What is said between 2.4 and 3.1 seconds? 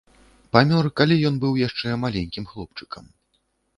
хлопчыкам.